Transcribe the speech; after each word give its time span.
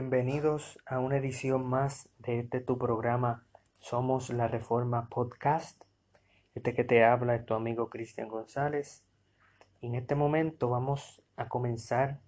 Bienvenidos 0.00 0.78
a 0.86 1.00
una 1.00 1.16
edición 1.16 1.66
más 1.66 2.08
de 2.18 2.38
este 2.38 2.60
tu 2.60 2.78
programa 2.78 3.44
Somos 3.80 4.30
la 4.30 4.46
Reforma 4.46 5.08
Podcast. 5.08 5.82
Este 6.54 6.72
que 6.72 6.84
te 6.84 7.02
habla 7.02 7.34
es 7.34 7.44
tu 7.44 7.54
amigo 7.54 7.90
Cristian 7.90 8.28
González. 8.28 9.04
Y 9.80 9.88
en 9.88 9.96
este 9.96 10.14
momento 10.14 10.70
vamos 10.70 11.24
a 11.34 11.48
comenzar 11.48 12.20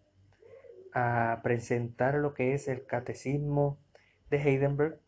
a 0.95 1.38
presentar 1.45 2.16
lo 2.16 2.34
que 2.34 2.55
es 2.55 2.66
el 2.66 2.87
Catecismo 2.87 3.78
de 4.30 4.39
Heidenberg. 4.39 4.98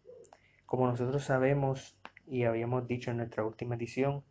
Como 0.65 0.87
nosotros 0.87 1.25
sabemos 1.25 1.99
y 2.29 2.45
habíamos 2.45 2.87
dicho 2.87 3.11
en 3.11 3.17
nuestra 3.17 3.45
última 3.45 3.75
edición, 3.75 4.23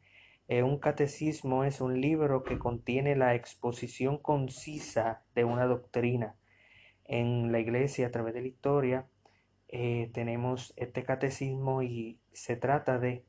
eh, 0.47 0.63
un 0.63 0.79
catecismo 0.79 1.65
es 1.65 1.81
un 1.81 1.99
libro 1.99 2.43
que 2.43 2.57
contiene 2.57 3.17
la 3.17 3.35
exposición 3.35 4.17
concisa 4.17 5.21
de 5.35 5.43
una 5.43 5.65
doctrina 5.65 6.37
en 7.11 7.51
la 7.51 7.59
iglesia 7.59 8.07
a 8.07 8.11
través 8.11 8.33
de 8.33 8.41
la 8.41 8.47
historia 8.47 9.05
eh, 9.67 10.09
tenemos 10.13 10.73
este 10.77 11.03
catecismo 11.03 11.83
y 11.83 12.21
se 12.31 12.55
trata 12.55 12.99
de 12.99 13.25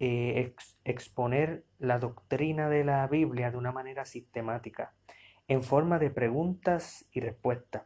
eh, 0.00 0.54
exponer 0.84 1.64
la 1.78 1.98
doctrina 1.98 2.70
de 2.70 2.84
la 2.84 3.06
Biblia 3.06 3.50
de 3.50 3.58
una 3.58 3.70
manera 3.70 4.06
sistemática, 4.06 4.94
en 5.46 5.62
forma 5.62 5.98
de 5.98 6.10
preguntas 6.10 7.06
y 7.12 7.20
respuestas. 7.20 7.82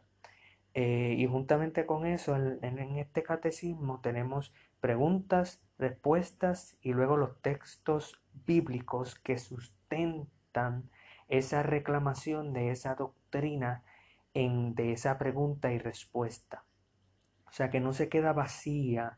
Eh, 0.73 1.15
y 1.17 1.27
juntamente 1.27 1.85
con 1.85 2.05
eso, 2.05 2.35
en, 2.35 2.97
este 2.97 3.21
catecismo 3.21 3.99
tenemos 3.99 4.53
preguntas, 4.79 5.61
respuestas 5.77 6.77
y 6.81 6.93
luego 6.93 7.17
los 7.17 7.41
textos 7.41 8.21
bíblicos 8.45 9.15
que 9.15 9.37
sustentan 9.37 10.89
esa 11.27 11.63
reclamación 11.63 12.53
de 12.53 12.71
esa 12.71 12.95
doctrina 12.95 13.83
de 14.37 14.91
esa 14.91 15.17
pregunta 15.17 15.71
y 15.71 15.79
respuesta. 15.79 16.63
O 17.47 17.51
sea 17.51 17.71
que 17.71 17.79
no 17.79 17.93
se 17.93 18.07
queda 18.07 18.33
vacía 18.33 19.17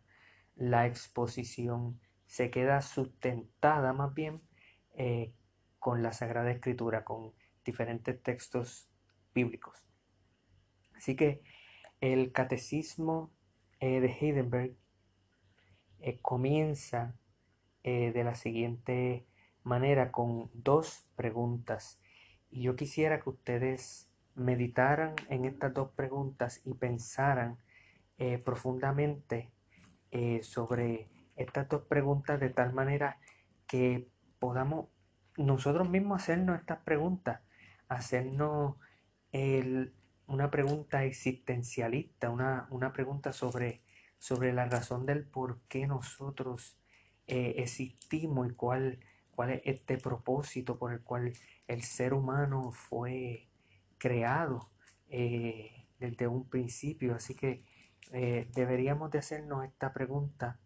la 0.55 0.87
exposición, 0.87 1.99
se 2.25 2.49
queda 2.49 2.81
sustentada 2.81 3.91
más 3.91 4.13
bien 4.13 4.41
eh, 4.95 5.33
con 5.77 6.03
la 6.03 6.13
Sagrada 6.13 6.51
Escritura, 6.51 7.03
con 7.03 7.33
diferentes 7.65 8.21
textos 8.23 8.89
bíblicos. 9.33 9.85
Así 10.95 11.17
que 11.17 11.41
el 11.99 12.31
catecismo 12.31 13.33
eh, 13.81 13.99
de 13.99 14.07
Heidenberg 14.07 14.77
eh, 15.99 16.19
comienza 16.21 17.15
de 17.81 18.23
la 18.23 18.35
siguiente 18.35 19.25
manera 19.63 20.11
con 20.11 20.51
dos 20.53 21.09
preguntas. 21.15 21.99
Y 22.51 22.61
yo 22.61 22.75
quisiera 22.75 23.19
que 23.19 23.29
ustedes 23.29 24.08
meditaran 24.39 25.15
en 25.29 25.45
estas 25.45 25.73
dos 25.73 25.91
preguntas 25.91 26.61
y 26.65 26.73
pensaran 26.73 27.57
eh, 28.17 28.37
profundamente 28.37 29.51
eh, 30.11 30.41
sobre 30.43 31.07
estas 31.35 31.69
dos 31.69 31.83
preguntas 31.83 32.39
de 32.39 32.49
tal 32.49 32.73
manera 32.73 33.19
que 33.67 34.09
podamos 34.39 34.87
nosotros 35.37 35.89
mismos 35.89 36.21
hacernos 36.21 36.59
estas 36.59 36.79
preguntas, 36.79 37.41
hacernos 37.87 38.75
una 40.27 40.51
pregunta 40.51 41.05
existencialista, 41.05 42.29
una, 42.29 42.67
una 42.71 42.91
pregunta 42.91 43.31
sobre, 43.31 43.81
sobre, 44.17 44.53
la 44.53 44.65
razón 44.65 45.05
del 45.05 45.23
por 45.23 45.61
qué 45.67 45.87
nosotros 45.87 46.79
eh, 47.27 47.55
existimos 47.57 48.49
y 48.49 48.55
cuál, 48.55 48.99
cuál 49.31 49.51
es 49.51 49.61
este 49.65 49.97
propósito 49.97 50.77
por 50.77 50.93
el 50.93 51.01
cual 51.01 51.33
el 51.67 51.83
ser 51.83 52.13
humano 52.13 52.71
fue 52.71 53.48
creado 53.99 54.71
eh, 55.09 55.85
desde 55.99 56.27
un 56.27 56.49
principio. 56.49 57.13
Así 57.13 57.35
que 57.35 57.63
eh, 58.11 58.49
deberíamos 58.55 59.11
de 59.11 59.19
hacernos 59.19 59.65
esta 59.65 59.93
pregunta 59.93 60.59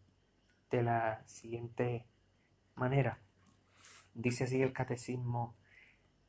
de 0.72 0.84
la 0.84 1.22
siguiente 1.26 2.06
manera. 2.76 3.20
Dice 4.14 4.46
así 4.46 4.62
el 4.62 4.72
catecismo 4.72 5.56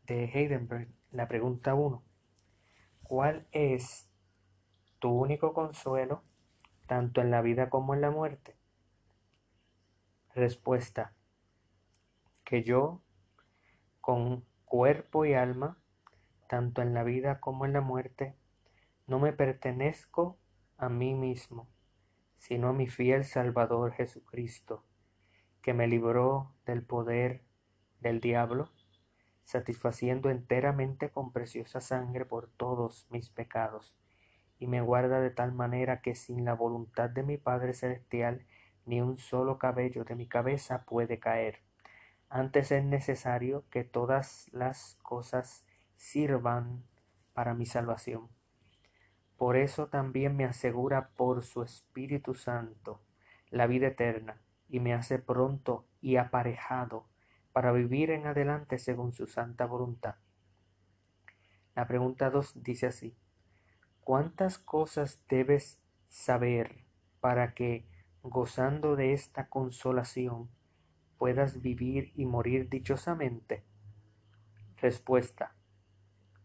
de 0.06 0.24
Heidenberg, 0.24 0.88
la 1.12 1.28
pregunta 1.28 1.74
1. 1.74 2.02
¿Cuál 3.02 3.46
es 3.52 4.08
tu 4.98 5.10
único 5.10 5.52
consuelo, 5.52 6.22
tanto 6.86 7.20
en 7.20 7.30
la 7.30 7.42
vida 7.42 7.70
como 7.70 7.94
en 7.94 8.00
la 8.00 8.10
muerte? 8.10 8.56
Respuesta. 10.34 11.14
Que 12.44 12.62
yo, 12.62 13.02
con 14.00 14.44
cuerpo 14.64 15.24
y 15.24 15.34
alma, 15.34 15.78
tanto 16.48 16.82
en 16.82 16.94
la 16.94 17.02
vida 17.02 17.40
como 17.40 17.64
en 17.64 17.72
la 17.72 17.80
muerte, 17.80 18.34
no 19.06 19.18
me 19.18 19.32
pertenezco 19.32 20.38
a 20.78 20.88
mí 20.88 21.14
mismo, 21.14 21.68
sino 22.36 22.68
a 22.68 22.72
mi 22.72 22.86
fiel 22.86 23.24
Salvador 23.24 23.92
Jesucristo, 23.92 24.84
que 25.62 25.74
me 25.74 25.86
libró 25.86 26.52
del 26.66 26.82
poder 26.82 27.42
del 28.00 28.20
diablo, 28.20 28.70
satisfaciendo 29.44 30.30
enteramente 30.30 31.10
con 31.10 31.32
preciosa 31.32 31.80
sangre 31.80 32.24
por 32.24 32.48
todos 32.48 33.06
mis 33.10 33.30
pecados, 33.30 33.96
y 34.58 34.66
me 34.66 34.80
guarda 34.80 35.20
de 35.20 35.30
tal 35.30 35.52
manera 35.52 36.00
que 36.00 36.14
sin 36.14 36.44
la 36.44 36.54
voluntad 36.54 37.10
de 37.10 37.22
mi 37.22 37.36
Padre 37.36 37.74
Celestial 37.74 38.46
ni 38.86 39.00
un 39.00 39.16
solo 39.16 39.58
cabello 39.58 40.04
de 40.04 40.14
mi 40.14 40.26
cabeza 40.26 40.84
puede 40.84 41.18
caer. 41.18 41.60
Antes 42.28 42.72
es 42.72 42.84
necesario 42.84 43.64
que 43.70 43.84
todas 43.84 44.48
las 44.52 44.98
cosas 45.02 45.64
sirvan 46.04 46.84
para 47.32 47.54
mi 47.54 47.64
salvación. 47.64 48.28
Por 49.38 49.56
eso 49.56 49.88
también 49.88 50.36
me 50.36 50.44
asegura 50.44 51.08
por 51.16 51.42
su 51.42 51.62
Espíritu 51.62 52.34
Santo 52.34 53.00
la 53.48 53.66
vida 53.66 53.86
eterna 53.88 54.38
y 54.68 54.80
me 54.80 54.92
hace 54.92 55.18
pronto 55.18 55.86
y 56.02 56.16
aparejado 56.16 57.08
para 57.52 57.72
vivir 57.72 58.10
en 58.10 58.26
adelante 58.26 58.78
según 58.78 59.14
su 59.14 59.26
santa 59.26 59.64
voluntad. 59.64 60.16
La 61.74 61.86
pregunta 61.86 62.28
2 62.28 62.62
dice 62.62 62.86
así, 62.88 63.16
¿cuántas 64.02 64.58
cosas 64.58 65.22
debes 65.28 65.80
saber 66.08 66.84
para 67.20 67.54
que, 67.54 67.88
gozando 68.22 68.94
de 68.94 69.14
esta 69.14 69.48
consolación, 69.48 70.50
puedas 71.16 71.62
vivir 71.62 72.12
y 72.14 72.26
morir 72.26 72.68
dichosamente? 72.68 73.64
Respuesta, 74.76 75.54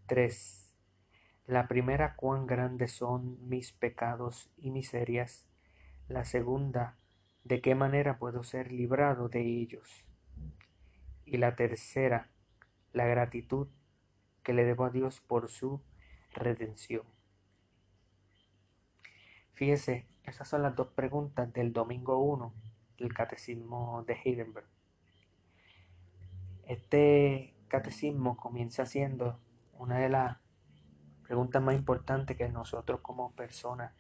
3. 0.10 0.76
La 1.46 1.68
primera, 1.68 2.16
cuán 2.16 2.48
grandes 2.48 2.92
son 2.92 3.48
mis 3.48 3.72
pecados 3.72 4.50
y 4.58 4.72
miserias. 4.72 5.48
La 6.08 6.26
segunda, 6.26 6.98
de 7.44 7.62
qué 7.62 7.76
manera 7.76 8.18
puedo 8.18 8.44
ser 8.44 8.72
librado 8.72 9.30
de 9.30 9.42
ellos. 9.42 10.06
Y 11.26 11.38
la 11.38 11.56
tercera, 11.56 12.32
la 12.92 13.06
gratitud 13.06 13.68
que 14.44 14.54
le 14.54 14.66
debo 14.66 14.86
a 14.86 14.90
Dios 14.90 15.22
por 15.22 15.48
su 15.48 15.80
redención. 16.34 17.04
Fíjese, 19.54 20.08
esas 20.24 20.48
son 20.48 20.64
las 20.64 20.76
dos 20.76 20.88
preguntas 20.88 21.54
del 21.54 21.72
domingo 21.72 22.18
1 22.18 22.52
del 22.98 23.14
catecismo 23.14 24.04
de 24.08 24.14
Heidenberg. 24.14 24.68
Este 26.66 27.54
catecismo 27.68 28.38
comienza 28.38 28.88
siendo 28.88 29.40
una 29.80 29.98
de 29.98 30.10
las 30.10 30.38
preguntas 31.24 31.64
más 31.64 31.74
importantes 31.74 32.36
que 32.36 32.50
nosotros 32.50 33.00
como 33.02 33.32
personas, 33.32 33.94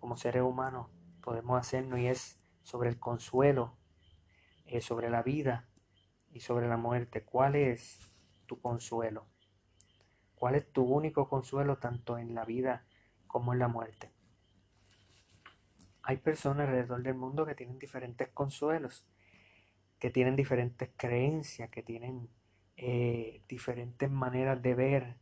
como 0.00 0.16
seres 0.16 0.42
humanos, 0.42 0.88
podemos 1.20 1.60
hacernos 1.60 2.00
y 2.00 2.06
es 2.06 2.40
sobre 2.62 2.88
el 2.88 2.98
consuelo, 2.98 3.76
eh, 4.64 4.80
sobre 4.80 5.10
la 5.10 5.22
vida 5.22 5.68
y 6.30 6.40
sobre 6.40 6.66
la 6.66 6.78
muerte. 6.78 7.24
¿Cuál 7.24 7.56
es 7.56 8.10
tu 8.46 8.58
consuelo? 8.60 9.26
¿Cuál 10.34 10.54
es 10.54 10.72
tu 10.72 10.82
único 10.82 11.28
consuelo 11.28 11.76
tanto 11.76 12.16
en 12.16 12.34
la 12.34 12.46
vida 12.46 12.86
como 13.26 13.52
en 13.52 13.58
la 13.58 13.68
muerte? 13.68 14.10
Hay 16.02 16.16
personas 16.16 16.66
alrededor 16.66 17.02
del 17.02 17.14
mundo 17.14 17.44
que 17.44 17.54
tienen 17.54 17.78
diferentes 17.78 18.28
consuelos, 18.30 19.06
que 19.98 20.10
tienen 20.10 20.36
diferentes 20.36 20.90
creencias, 20.96 21.68
que 21.68 21.82
tienen 21.82 22.30
eh, 22.84 23.40
diferentes 23.46 24.10
maneras 24.10 24.60
de 24.60 24.74
ver, 24.74 25.14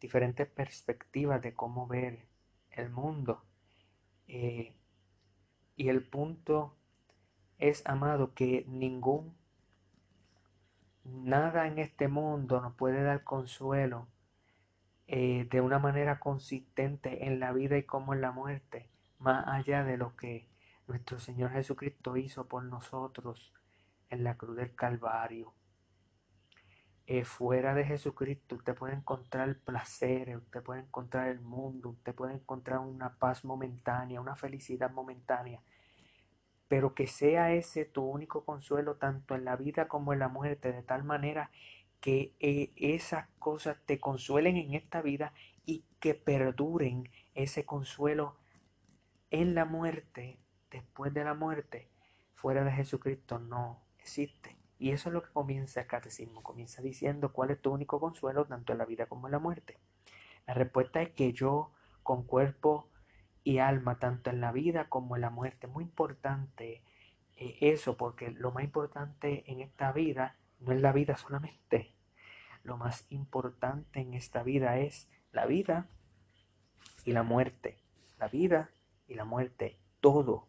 diferentes 0.00 0.48
perspectivas 0.48 1.40
de 1.40 1.54
cómo 1.54 1.86
ver 1.86 2.26
el 2.72 2.90
mundo. 2.90 3.44
Eh, 4.26 4.74
y 5.76 5.90
el 5.90 6.02
punto 6.02 6.74
es, 7.58 7.86
amado, 7.86 8.34
que 8.34 8.64
ningún, 8.66 9.36
nada 11.04 11.68
en 11.68 11.78
este 11.78 12.08
mundo 12.08 12.60
nos 12.60 12.74
puede 12.74 13.04
dar 13.04 13.22
consuelo 13.22 14.08
eh, 15.06 15.46
de 15.48 15.60
una 15.60 15.78
manera 15.78 16.18
consistente 16.18 17.26
en 17.28 17.38
la 17.38 17.52
vida 17.52 17.78
y 17.78 17.84
como 17.84 18.12
en 18.12 18.22
la 18.22 18.32
muerte, 18.32 18.90
más 19.20 19.46
allá 19.46 19.84
de 19.84 19.98
lo 19.98 20.16
que 20.16 20.48
nuestro 20.88 21.20
Señor 21.20 21.52
Jesucristo 21.52 22.16
hizo 22.16 22.48
por 22.48 22.64
nosotros 22.64 23.52
en 24.10 24.24
la 24.24 24.36
cruz 24.36 24.56
del 24.56 24.74
Calvario. 24.74 25.54
Eh, 27.06 27.24
fuera 27.24 27.74
de 27.74 27.84
Jesucristo 27.84 28.56
usted 28.56 28.74
puede 28.74 28.94
encontrar 28.94 29.56
placer, 29.58 30.36
usted 30.36 30.62
puede 30.62 30.80
encontrar 30.80 31.28
el 31.28 31.40
mundo, 31.40 31.90
usted 31.90 32.14
puede 32.14 32.34
encontrar 32.34 32.78
una 32.78 33.16
paz 33.18 33.44
momentánea, 33.44 34.20
una 34.22 34.36
felicidad 34.36 34.90
momentánea, 34.90 35.60
pero 36.66 36.94
que 36.94 37.06
sea 37.06 37.52
ese 37.52 37.84
tu 37.84 38.02
único 38.04 38.44
consuelo 38.44 38.96
tanto 38.96 39.34
en 39.34 39.44
la 39.44 39.56
vida 39.56 39.86
como 39.86 40.14
en 40.14 40.20
la 40.20 40.28
muerte, 40.28 40.72
de 40.72 40.82
tal 40.82 41.04
manera 41.04 41.50
que 42.00 42.34
eh, 42.40 42.72
esas 42.76 43.28
cosas 43.38 43.76
te 43.86 44.00
consuelen 44.00 44.56
en 44.56 44.74
esta 44.74 45.02
vida 45.02 45.34
y 45.66 45.84
que 46.00 46.14
perduren 46.14 47.10
ese 47.34 47.66
consuelo 47.66 48.36
en 49.30 49.54
la 49.54 49.66
muerte, 49.66 50.38
después 50.70 51.12
de 51.12 51.24
la 51.24 51.34
muerte, 51.34 51.88
fuera 52.34 52.64
de 52.64 52.72
Jesucristo 52.72 53.38
no 53.38 53.82
existe. 53.98 54.53
Y 54.78 54.90
eso 54.90 55.08
es 55.08 55.12
lo 55.12 55.22
que 55.22 55.32
comienza 55.32 55.80
el 55.80 55.86
catecismo. 55.86 56.42
Comienza 56.42 56.82
diciendo 56.82 57.32
cuál 57.32 57.50
es 57.50 57.60
tu 57.60 57.70
único 57.72 58.00
consuelo 58.00 58.44
tanto 58.44 58.72
en 58.72 58.78
la 58.78 58.84
vida 58.84 59.06
como 59.06 59.26
en 59.26 59.32
la 59.32 59.38
muerte. 59.38 59.78
La 60.46 60.54
respuesta 60.54 61.00
es 61.00 61.10
que 61.10 61.32
yo 61.32 61.72
con 62.02 62.24
cuerpo 62.24 62.88
y 63.44 63.58
alma, 63.58 63.98
tanto 63.98 64.30
en 64.30 64.40
la 64.40 64.52
vida 64.52 64.88
como 64.88 65.16
en 65.16 65.22
la 65.22 65.30
muerte. 65.30 65.66
Muy 65.66 65.84
importante 65.84 66.82
eh, 67.36 67.58
eso, 67.60 67.96
porque 67.96 68.30
lo 68.30 68.52
más 68.52 68.64
importante 68.64 69.50
en 69.50 69.60
esta 69.60 69.92
vida 69.92 70.36
no 70.60 70.72
es 70.72 70.80
la 70.80 70.92
vida 70.92 71.16
solamente. 71.16 71.94
Lo 72.62 72.76
más 72.76 73.06
importante 73.10 74.00
en 74.00 74.14
esta 74.14 74.42
vida 74.42 74.78
es 74.78 75.10
la 75.32 75.46
vida 75.46 75.88
y 77.04 77.12
la 77.12 77.22
muerte. 77.22 77.78
La 78.18 78.28
vida 78.28 78.70
y 79.06 79.14
la 79.14 79.24
muerte. 79.24 79.78
Todo 80.00 80.48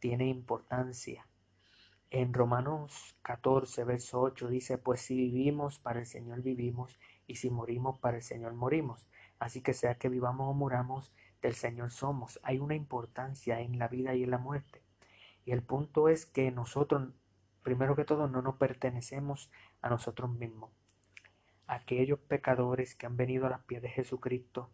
tiene 0.00 0.26
importancia. 0.26 1.26
En 2.14 2.34
Romanos 2.34 3.16
14, 3.22 3.84
verso 3.84 4.20
8 4.20 4.48
dice, 4.48 4.76
pues 4.76 5.00
si 5.00 5.16
vivimos, 5.16 5.78
para 5.78 6.00
el 6.00 6.04
Señor 6.04 6.42
vivimos, 6.42 7.00
y 7.26 7.36
si 7.36 7.48
morimos, 7.48 8.00
para 8.00 8.18
el 8.18 8.22
Señor 8.22 8.52
morimos. 8.52 9.08
Así 9.38 9.62
que 9.62 9.72
sea 9.72 9.94
que 9.94 10.10
vivamos 10.10 10.50
o 10.50 10.52
muramos, 10.52 11.10
del 11.40 11.54
Señor 11.54 11.90
somos. 11.90 12.38
Hay 12.42 12.58
una 12.58 12.74
importancia 12.74 13.60
en 13.60 13.78
la 13.78 13.88
vida 13.88 14.14
y 14.14 14.24
en 14.24 14.30
la 14.30 14.36
muerte. 14.36 14.82
Y 15.46 15.52
el 15.52 15.62
punto 15.62 16.10
es 16.10 16.26
que 16.26 16.50
nosotros, 16.50 17.14
primero 17.62 17.96
que 17.96 18.04
todo, 18.04 18.28
no 18.28 18.42
nos 18.42 18.56
pertenecemos 18.56 19.50
a 19.80 19.88
nosotros 19.88 20.30
mismos. 20.30 20.70
Aquellos 21.66 22.18
pecadores 22.18 22.94
que 22.94 23.06
han 23.06 23.16
venido 23.16 23.46
a 23.46 23.50
las 23.50 23.62
pies 23.62 23.80
de 23.80 23.88
Jesucristo 23.88 24.68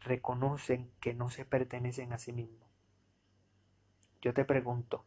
reconocen 0.00 0.90
que 1.00 1.12
no 1.12 1.28
se 1.28 1.44
pertenecen 1.44 2.14
a 2.14 2.18
sí 2.18 2.32
mismos. 2.32 2.66
Yo 4.22 4.32
te 4.32 4.46
pregunto, 4.46 5.04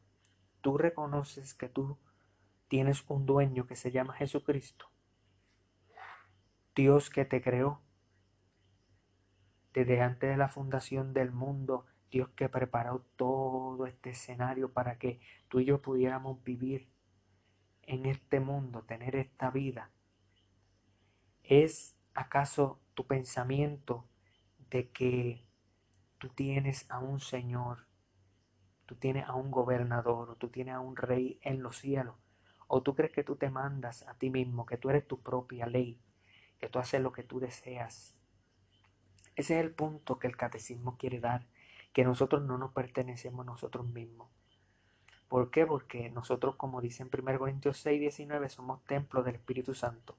tú 0.65 0.79
reconoces 0.79 1.53
que 1.53 1.69
tú 1.69 1.95
tienes 2.67 3.06
un 3.07 3.27
dueño 3.27 3.67
que 3.67 3.75
se 3.75 3.91
llama 3.91 4.15
Jesucristo. 4.15 4.89
Dios 6.73 7.12
que 7.12 7.23
te 7.23 7.39
creó. 7.39 7.83
Desde 9.75 10.01
antes 10.01 10.27
de 10.27 10.38
la 10.38 10.47
fundación 10.47 11.13
del 11.13 11.31
mundo, 11.31 11.85
Dios 12.09 12.29
que 12.29 12.50
preparó 12.50 13.06
todo 13.15 13.85
este 13.85 14.09
escenario 14.09 14.73
para 14.73 14.97
que 14.97 15.19
tú 15.50 15.59
y 15.59 15.65
yo 15.65 15.83
pudiéramos 15.83 16.44
vivir 16.44 16.89
en 17.83 18.07
este 18.07 18.39
mundo, 18.39 18.81
tener 18.85 19.15
esta 19.15 19.51
vida. 19.51 19.91
¿Es 21.44 21.95
acaso 22.15 22.81
tu 22.95 23.06
pensamiento 23.06 24.09
de 24.71 24.89
que 24.89 25.45
tú 26.18 26.29
tienes 26.29 26.89
a 26.89 26.97
un 26.97 27.19
Señor 27.19 27.84
tú 28.85 28.95
tienes 28.95 29.27
a 29.27 29.33
un 29.33 29.51
gobernador 29.51 30.29
o 30.29 30.35
tú 30.35 30.49
tienes 30.49 30.75
a 30.75 30.79
un 30.79 30.95
rey 30.95 31.39
en 31.41 31.63
los 31.63 31.77
cielos. 31.77 32.15
O 32.67 32.81
tú 32.81 32.95
crees 32.95 33.11
que 33.11 33.23
tú 33.23 33.35
te 33.35 33.49
mandas 33.49 34.03
a 34.03 34.15
ti 34.15 34.29
mismo, 34.29 34.65
que 34.65 34.77
tú 34.77 34.89
eres 34.89 35.07
tu 35.07 35.21
propia 35.21 35.67
ley, 35.67 35.99
que 36.59 36.69
tú 36.69 36.79
haces 36.79 37.01
lo 37.01 37.11
que 37.11 37.23
tú 37.23 37.39
deseas. 37.39 38.15
Ese 39.35 39.59
es 39.59 39.65
el 39.65 39.71
punto 39.71 40.17
que 40.17 40.27
el 40.27 40.37
catecismo 40.37 40.97
quiere 40.97 41.19
dar, 41.19 41.45
que 41.93 42.03
nosotros 42.03 42.43
no 42.43 42.57
nos 42.57 42.71
pertenecemos 42.71 43.45
nosotros 43.45 43.87
mismos. 43.87 44.29
¿Por 45.27 45.51
qué? 45.51 45.65
Porque 45.65 46.09
nosotros, 46.09 46.55
como 46.55 46.81
dice 46.81 47.03
en 47.03 47.09
1 47.11 47.39
Corintios 47.39 47.77
6, 47.79 47.99
19, 47.99 48.49
somos 48.49 48.83
templos 48.85 49.25
del 49.25 49.35
Espíritu 49.35 49.73
Santo. 49.73 50.17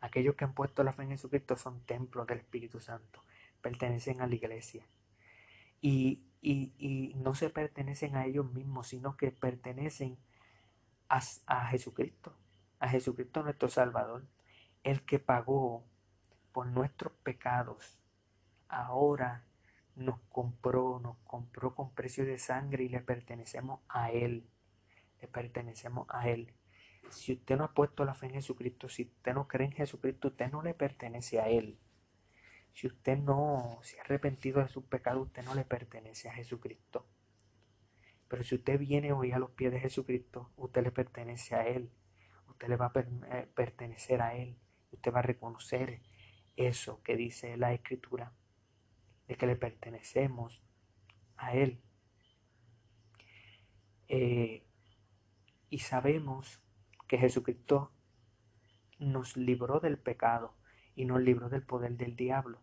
Aquellos 0.00 0.34
que 0.34 0.44
han 0.44 0.54
puesto 0.54 0.82
la 0.82 0.92
fe 0.92 1.04
en 1.04 1.10
Jesucristo 1.10 1.56
son 1.56 1.80
templos 1.86 2.26
del 2.26 2.38
Espíritu 2.38 2.80
Santo, 2.80 3.22
pertenecen 3.60 4.20
a 4.20 4.26
la 4.26 4.34
iglesia. 4.34 4.84
Y 5.80 6.24
y, 6.42 7.14
no 7.16 7.34
se 7.34 7.50
pertenecen 7.50 8.16
a 8.16 8.26
ellos 8.26 8.52
mismos, 8.52 8.88
sino 8.88 9.16
que 9.16 9.30
pertenecen 9.30 10.18
a, 11.08 11.20
a 11.46 11.66
Jesucristo, 11.68 12.36
a 12.80 12.88
Jesucristo 12.88 13.42
nuestro 13.42 13.68
Salvador, 13.68 14.26
el 14.82 15.02
que 15.02 15.20
pagó 15.20 15.84
por 16.52 16.66
nuestros 16.66 17.12
pecados. 17.22 17.98
Ahora 18.68 19.44
nos 19.94 20.18
compró, 20.30 20.98
nos 21.00 21.16
compró 21.24 21.74
con 21.74 21.94
precio 21.94 22.24
de 22.24 22.38
sangre 22.38 22.84
y 22.84 22.88
le 22.88 23.00
pertenecemos 23.00 23.80
a 23.88 24.10
Él. 24.10 24.48
Le 25.20 25.28
pertenecemos 25.28 26.06
a 26.10 26.28
Él. 26.28 26.52
Si 27.10 27.34
usted 27.34 27.56
no 27.56 27.64
ha 27.64 27.74
puesto 27.74 28.04
la 28.04 28.14
fe 28.14 28.26
en 28.26 28.32
Jesucristo, 28.32 28.88
si 28.88 29.02
usted 29.02 29.34
no 29.34 29.46
cree 29.46 29.66
en 29.66 29.72
Jesucristo, 29.72 30.28
usted 30.28 30.50
no 30.50 30.62
le 30.62 30.74
pertenece 30.74 31.40
a 31.40 31.48
Él. 31.48 31.78
Si 32.72 32.86
usted 32.86 33.18
no 33.18 33.78
se 33.82 33.98
ha 33.98 34.02
arrepentido 34.02 34.60
de 34.60 34.68
sus 34.68 34.84
pecados, 34.84 35.26
usted 35.26 35.44
no 35.44 35.54
le 35.54 35.64
pertenece 35.64 36.28
a 36.28 36.34
Jesucristo. 36.34 37.06
Pero 38.28 38.44
si 38.44 38.54
usted 38.54 38.78
viene 38.78 39.12
hoy 39.12 39.32
a 39.32 39.38
los 39.38 39.50
pies 39.50 39.72
de 39.72 39.80
Jesucristo, 39.80 40.50
usted 40.56 40.82
le 40.82 40.90
pertenece 40.90 41.54
a 41.54 41.66
Él. 41.66 41.90
Usted 42.48 42.68
le 42.68 42.76
va 42.76 42.90
a 42.94 43.00
eh, 43.00 43.46
pertenecer 43.54 44.22
a 44.22 44.34
Él. 44.34 44.56
Usted 44.90 45.12
va 45.12 45.18
a 45.18 45.22
reconocer 45.22 46.00
eso 46.56 47.02
que 47.02 47.16
dice 47.16 47.56
la 47.56 47.74
Escritura, 47.74 48.32
de 49.28 49.36
que 49.36 49.46
le 49.46 49.56
pertenecemos 49.56 50.64
a 51.36 51.54
Él. 51.54 51.82
Eh, 54.08 54.64
y 55.68 55.78
sabemos 55.78 56.62
que 57.08 57.18
Jesucristo 57.18 57.92
nos 58.98 59.36
libró 59.36 59.80
del 59.80 59.98
pecado 59.98 60.54
y 60.94 61.04
nos 61.04 61.20
libró 61.20 61.48
del 61.48 61.62
poder 61.62 61.96
del 61.96 62.16
diablo. 62.16 62.60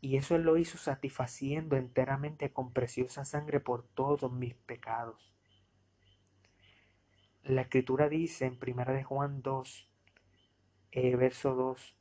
Y 0.00 0.16
eso 0.16 0.34
Él 0.34 0.42
lo 0.42 0.56
hizo 0.56 0.78
satisfaciendo 0.78 1.76
enteramente 1.76 2.52
con 2.52 2.72
preciosa 2.72 3.24
sangre 3.24 3.60
por 3.60 3.84
todos 3.84 4.32
mis 4.32 4.54
pecados. 4.54 5.32
La 7.44 7.62
escritura 7.62 8.08
dice 8.08 8.46
en 8.46 8.58
1 8.60 8.92
de 8.92 9.04
Juan 9.04 9.42
2, 9.42 9.88
eh, 10.92 11.16
verso 11.16 11.54
2, 11.54 11.96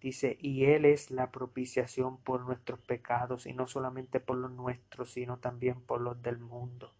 dice, 0.00 0.36
y 0.40 0.66
Él 0.66 0.84
es 0.84 1.10
la 1.10 1.30
propiciación 1.30 2.18
por 2.18 2.40
nuestros 2.42 2.80
pecados, 2.80 3.46
y 3.46 3.52
no 3.52 3.66
solamente 3.66 4.20
por 4.20 4.36
los 4.36 4.50
nuestros, 4.50 5.12
sino 5.12 5.38
también 5.38 5.80
por 5.80 6.00
los 6.00 6.20
del 6.20 6.38
mundo, 6.38 6.94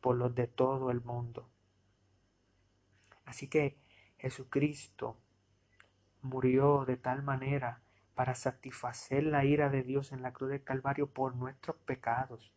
por 0.00 0.16
los 0.16 0.34
de 0.34 0.46
todo 0.46 0.90
el 0.90 1.00
mundo. 1.00 1.48
Así 3.24 3.48
que 3.48 3.76
Jesucristo 4.18 5.16
murió 6.26 6.84
de 6.84 6.96
tal 6.96 7.22
manera 7.22 7.82
para 8.14 8.34
satisfacer 8.34 9.24
la 9.24 9.44
ira 9.44 9.68
de 9.68 9.82
Dios 9.82 10.12
en 10.12 10.22
la 10.22 10.32
cruz 10.32 10.50
del 10.50 10.64
Calvario 10.64 11.10
por 11.10 11.36
nuestros 11.36 11.76
pecados, 11.76 12.52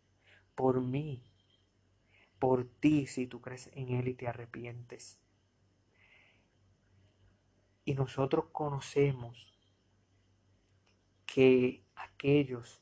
por 0.55 0.81
mí, 0.81 1.23
por 2.39 2.65
ti 2.65 3.07
si 3.07 3.27
tú 3.27 3.41
crees 3.41 3.69
en 3.73 3.89
Él 3.89 4.07
y 4.07 4.13
te 4.13 4.27
arrepientes. 4.27 5.19
Y 7.83 7.93
nosotros 7.93 8.45
conocemos 8.51 9.53
que 11.25 11.83
aquellos 11.95 12.81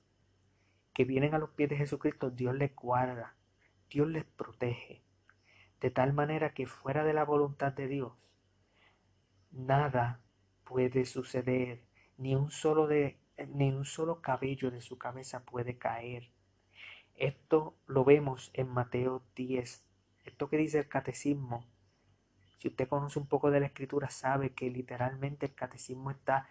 que 0.94 1.06
vienen 1.06 1.34
a 1.34 1.40
los 1.40 1.52
pies 1.52 1.70
de 1.70 1.78
Jesucristo, 1.78 2.30
Dios 2.30 2.56
les 2.56 2.76
guarda, 2.76 3.36
Dios 3.90 4.08
les 4.08 4.26
protege, 4.26 5.04
de 5.80 5.92
tal 5.92 6.14
manera 6.14 6.54
que 6.54 6.68
fuera 6.68 7.04
de 7.04 7.14
la 7.14 7.24
voluntad 7.24 7.74
de 7.74 7.88
Dios, 7.88 8.14
nada 9.52 10.22
puede 10.68 11.06
suceder, 11.06 11.82
ni 12.18 12.36
un 12.36 12.52
solo 12.52 12.88
de 12.88 13.18
ni 13.50 13.70
un 13.70 13.86
solo 13.86 14.22
cabello 14.22 14.72
de 14.72 14.82
su 14.82 14.98
cabeza 14.98 15.44
puede 15.46 15.78
caer. 15.78 16.32
Esto 17.16 17.76
lo 17.86 18.04
vemos 18.04 18.52
en 18.54 18.68
Mateo 18.68 19.24
10. 19.36 19.86
Esto 20.26 20.50
que 20.50 20.58
dice 20.58 20.80
el 20.80 20.88
catecismo, 20.88 21.66
si 22.58 22.68
usted 22.68 22.88
conoce 22.88 23.20
un 23.20 23.28
poco 23.28 23.52
de 23.52 23.60
la 23.60 23.68
escritura, 23.68 24.10
sabe 24.10 24.54
que 24.54 24.70
literalmente 24.70 25.46
el 25.46 25.54
catecismo 25.54 26.12
está 26.12 26.50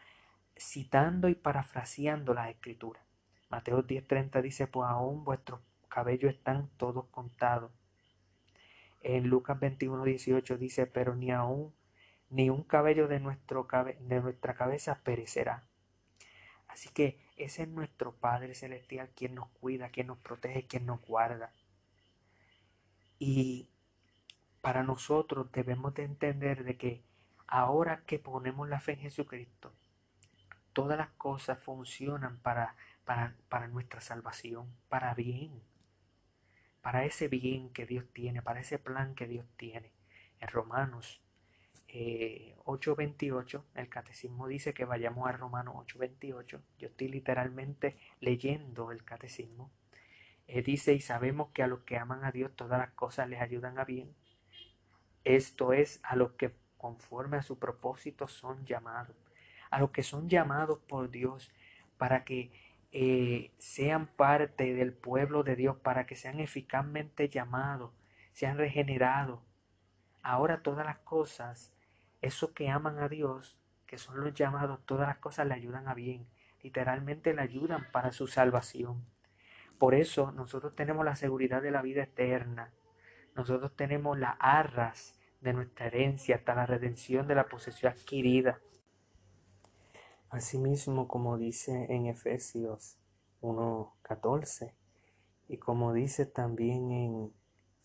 citando 0.57 1.29
y 1.29 1.35
parafraseando 1.35 2.33
la 2.35 2.51
escritura. 2.51 3.05
Mateo 3.51 3.83
10:30 3.85 4.41
dice, 4.43 4.67
pues 4.67 4.89
aún 4.89 5.25
vuestros 5.25 5.61
cabellos 5.89 6.33
están 6.33 6.69
todos 6.77 7.07
contados. 7.07 7.73
En 9.03 9.29
Lucas 9.29 9.59
21:18 9.59 10.57
dice, 10.57 10.87
pero 10.87 11.15
ni 11.15 11.31
aún 11.33 11.73
ni 12.31 12.51
un 12.51 12.63
cabello 12.63 13.09
de, 13.09 13.21
nuestro 13.21 13.69
de 14.01 14.21
nuestra 14.21 14.55
cabeza 14.55 15.01
perecerá. 15.03 15.65
Así 16.69 16.89
que 16.91 17.19
ese 17.37 17.63
es 17.63 17.69
nuestro 17.69 18.13
Padre 18.15 18.55
Celestial 18.55 19.11
quien 19.15 19.35
nos 19.35 19.49
cuida, 19.49 19.91
quien 19.91 20.09
nos 20.09 20.19
protege, 20.19 20.67
quien 20.67 20.87
nos 20.87 21.01
guarda. 21.03 21.53
Y 23.19 23.71
para 24.61 24.83
nosotros 24.83 25.51
debemos 25.53 25.95
de 25.95 26.05
entender 26.05 26.65
de 26.65 26.77
que 26.77 27.03
ahora 27.47 28.03
que 28.05 28.19
ponemos 28.19 28.69
la 28.69 28.81
fe 28.81 28.93
en 28.93 29.01
Jesucristo, 29.01 29.73
todas 30.73 30.99
las 30.99 31.11
cosas 31.11 31.63
funcionan 31.63 32.39
para, 32.39 32.77
para, 33.05 33.37
para 33.49 33.69
nuestra 33.69 34.01
salvación, 34.01 34.75
para 34.89 35.15
bien, 35.15 35.63
para 36.83 37.05
ese 37.05 37.29
bien 37.29 37.71
que 37.71 37.87
Dios 37.87 38.05
tiene, 38.13 38.43
para 38.43 38.61
ese 38.61 38.79
plan 38.79 39.15
que 39.15 39.27
Dios 39.27 39.47
tiene. 39.57 39.93
En 40.41 40.49
Romanos 40.49 41.23
8.28, 42.65 43.59
eh, 43.59 43.63
el 43.75 43.89
catecismo 43.89 44.49
dice 44.49 44.75
que 44.75 44.85
vayamos 44.85 45.29
a 45.29 45.33
Romanos 45.33 45.75
8.28. 45.77 46.61
Yo 46.79 46.89
estoy 46.89 47.09
literalmente 47.09 47.97
leyendo 48.21 48.93
el 48.93 49.05
catecismo. 49.05 49.71
Eh, 50.49 50.63
dice, 50.63 50.95
y 50.95 51.01
sabemos 51.01 51.51
que 51.53 51.63
a 51.63 51.67
los 51.67 51.81
que 51.81 51.97
aman 51.97 52.25
a 52.25 52.33
Dios 52.33 52.55
todas 52.55 52.79
las 52.79 52.91
cosas 52.91 53.29
les 53.29 53.41
ayudan 53.41 53.79
a 53.79 53.85
bien. 53.85 54.15
Esto 55.25 55.73
es 55.73 56.01
a 56.03 56.17
los 56.17 56.33
que 56.33 56.53
conforme 56.77 57.37
a 57.37 57.43
su 57.43 57.59
propósito 57.59 58.29
son 58.29 58.65
llamados. 58.65 59.17
A 59.71 59.81
los 59.81 59.91
que 59.91 60.03
son 60.03 60.29
llamados 60.29 60.79
por 60.79 61.11
Dios 61.11 61.53
para 61.99 62.25
que 62.25 62.53
eh, 62.93 63.51
sean 63.59 64.07
parte 64.07 64.75
del 64.75 64.93
pueblo 64.93 65.43
de 65.43 65.57
Dios, 65.57 65.77
para 65.77 66.07
que 66.07 66.17
sean 66.17 66.41
eficazmente 66.41 67.29
llamados, 67.29 67.93
sean 68.33 68.57
regenerados. 68.59 69.41
Ahora 70.23 70.63
todas 70.63 70.87
las 70.87 70.99
cosas 70.99 71.76
esos 72.27 72.51
que 72.51 72.69
aman 72.69 72.99
a 72.99 73.09
Dios, 73.09 73.59
que 73.87 73.99
son 73.99 74.23
los 74.23 74.35
llamados, 74.35 74.81
todas 74.85 75.09
las 75.09 75.19
cosas 75.19 75.47
le 75.47 75.55
ayudan 75.55 75.89
a 75.89 75.95
bien. 75.95 76.27
Literalmente 76.63 77.35
le 77.35 77.43
ayudan 77.43 77.87
para 77.93 78.13
su 78.13 78.27
salvación. 78.27 79.05
Por 79.79 79.95
eso 79.95 80.33
nosotros 80.33 80.75
tenemos 80.75 81.05
la 81.05 81.17
seguridad 81.17 81.63
de 81.63 81.71
la 81.71 81.83
vida 81.83 82.03
eterna. 82.03 82.73
Nosotros 83.35 83.75
tenemos 83.77 84.19
las 84.19 84.37
arras 84.41 85.15
de 85.41 85.53
nuestra 85.53 85.87
herencia 85.87 86.37
hasta 86.37 86.55
la 86.55 86.67
redención 86.67 87.29
de 87.29 87.35
la 87.35 87.49
posesión 87.49 87.93
adquirida. 87.93 88.61
Asimismo, 90.31 91.07
como 91.07 91.37
dice 91.39 91.87
en 91.91 92.07
Efesios 92.07 92.99
1.14 93.43 94.73
y 95.49 95.59
como 95.59 95.93
dice 95.93 96.27
también 96.27 96.91
en 96.91 97.33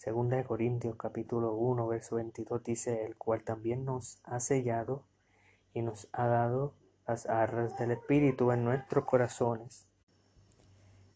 Segunda 0.03 0.38
de 0.38 0.46
Corintios 0.46 0.96
capítulo 0.96 1.53
1 1.53 1.88
verso 1.88 2.15
22 2.15 2.63
dice, 2.63 3.05
el 3.05 3.15
cual 3.17 3.43
también 3.43 3.86
nos 3.86 4.20
ha 4.24 4.39
sellado 4.39 5.05
y 5.75 5.84
nos 5.84 6.10
ha 6.12 6.25
dado 6.25 6.74
las 7.05 7.27
arras 7.27 7.77
del 7.77 7.91
Espíritu 7.91 8.51
en 8.51 8.65
nuestros 8.65 9.05
corazones. 9.05 9.86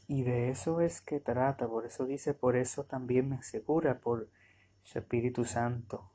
Y 0.08 0.22
de 0.22 0.51
eso 0.51 0.82
es 0.82 1.01
que 1.01 1.20
trata, 1.20 1.68
por 1.68 1.88
eso 1.88 2.06
dice, 2.06 2.36
por 2.36 2.56
eso 2.56 2.84
también 2.84 3.27
me 3.27 3.38
asegura 3.38 4.01
por 4.01 4.30
su 4.84 5.00
Espíritu 5.00 5.46
Santo. 5.46 6.12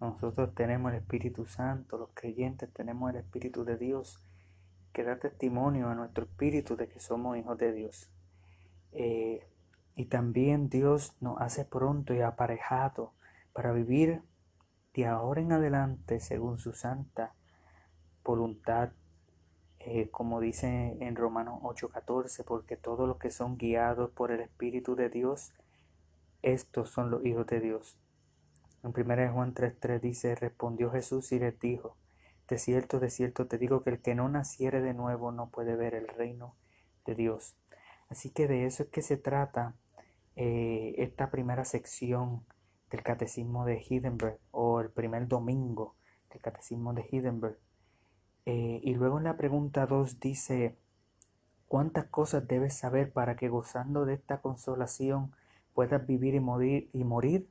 Nosotros 0.00 0.54
tenemos 0.54 0.92
el 0.92 0.98
Espíritu 0.98 1.46
Santo, 1.46 1.98
los 1.98 2.10
creyentes 2.14 2.72
tenemos 2.72 3.10
el 3.10 3.16
Espíritu 3.16 3.64
de 3.64 3.76
Dios, 3.76 4.22
que 4.92 5.02
da 5.02 5.18
testimonio 5.18 5.88
a 5.88 5.96
nuestro 5.96 6.26
espíritu 6.26 6.76
de 6.76 6.86
que 6.86 7.00
somos 7.00 7.36
hijos 7.36 7.58
de 7.58 7.72
Dios. 7.72 8.08
Eh, 8.92 9.44
y 9.96 10.06
también 10.06 10.68
Dios 10.68 11.16
nos 11.20 11.40
hace 11.40 11.64
pronto 11.64 12.14
y 12.14 12.20
aparejado 12.20 13.12
para 13.52 13.72
vivir 13.72 14.22
de 14.94 15.06
ahora 15.06 15.40
en 15.40 15.52
adelante 15.52 16.20
según 16.20 16.58
su 16.58 16.72
santa 16.72 17.34
voluntad, 18.24 18.90
eh, 19.80 20.08
como 20.10 20.40
dice 20.40 20.96
en 21.00 21.14
Romanos 21.14 21.60
8:14, 21.62 22.44
porque 22.44 22.76
todos 22.76 23.06
los 23.06 23.18
que 23.18 23.30
son 23.30 23.56
guiados 23.56 24.10
por 24.10 24.32
el 24.32 24.40
Espíritu 24.40 24.96
de 24.96 25.10
Dios, 25.10 25.52
estos 26.42 26.90
son 26.90 27.10
los 27.10 27.24
hijos 27.24 27.46
de 27.46 27.60
Dios. 27.60 27.98
En 28.82 28.92
1 28.92 29.32
Juan 29.32 29.54
3:3 29.54 30.00
dice, 30.00 30.34
respondió 30.34 30.90
Jesús 30.90 31.32
y 31.32 31.38
les 31.38 31.58
dijo, 31.58 31.96
de 32.48 32.58
cierto, 32.58 33.00
de 33.00 33.10
cierto 33.10 33.46
te 33.46 33.58
digo 33.58 33.82
que 33.82 33.90
el 33.90 34.00
que 34.00 34.14
no 34.14 34.28
naciere 34.28 34.82
de 34.82 34.94
nuevo 34.94 35.32
no 35.32 35.50
puede 35.50 35.76
ver 35.76 35.94
el 35.94 36.08
reino 36.08 36.54
de 37.06 37.14
Dios. 37.14 37.56
Así 38.08 38.30
que 38.30 38.46
de 38.48 38.66
eso 38.66 38.82
es 38.84 38.88
que 38.90 39.02
se 39.02 39.16
trata 39.16 39.74
eh, 40.36 40.94
esta 40.98 41.30
primera 41.30 41.64
sección 41.64 42.44
del 42.90 43.02
Catecismo 43.02 43.64
de 43.64 43.84
Hindenburg 43.88 44.38
o 44.50 44.80
el 44.80 44.90
primer 44.90 45.28
domingo 45.28 45.94
del 46.30 46.40
Catecismo 46.42 46.92
de 46.94 47.06
Hindenburg. 47.10 47.58
Eh, 48.46 48.80
y 48.82 48.94
luego 48.94 49.18
en 49.18 49.24
la 49.24 49.36
pregunta 49.36 49.86
2 49.86 50.20
dice, 50.20 50.76
¿cuántas 51.66 52.06
cosas 52.06 52.46
debes 52.46 52.74
saber 52.76 53.12
para 53.12 53.36
que 53.36 53.48
gozando 53.48 54.04
de 54.04 54.14
esta 54.14 54.40
consolación 54.40 55.32
puedas 55.72 56.06
vivir 56.06 56.34
y 56.34 56.40
morir, 56.40 56.90
y 56.92 57.04
morir 57.04 57.48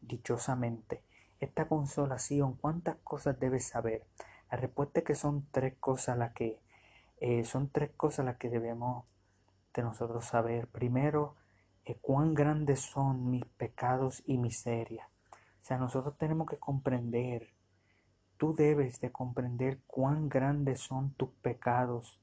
dichosamente? 0.00 1.02
Esta 1.40 1.68
consolación, 1.68 2.54
¿cuántas 2.54 2.96
cosas 3.04 3.38
debes 3.38 3.66
saber? 3.66 4.06
La 4.50 4.58
respuesta 4.58 5.00
es 5.00 5.04
que 5.04 5.14
son 5.14 5.46
tres 5.50 5.74
cosas 5.78 6.16
las 6.16 6.32
que 6.32 6.60
eh, 7.20 7.44
son 7.44 7.68
tres 7.68 7.90
cosas 7.90 8.24
las 8.24 8.36
que 8.36 8.48
debemos 8.48 9.04
de 9.74 9.82
nosotros 9.82 10.24
saber. 10.24 10.68
Primero, 10.68 11.34
cuán 11.96 12.34
grandes 12.34 12.80
son 12.80 13.30
mis 13.30 13.44
pecados 13.44 14.22
y 14.26 14.38
miserias. 14.38 15.08
O 15.60 15.64
sea, 15.64 15.78
nosotros 15.78 16.16
tenemos 16.18 16.48
que 16.48 16.58
comprender, 16.58 17.54
tú 18.36 18.54
debes 18.54 19.00
de 19.00 19.12
comprender 19.12 19.80
cuán 19.86 20.28
grandes 20.28 20.80
son 20.80 21.12
tus 21.14 21.30
pecados 21.42 22.20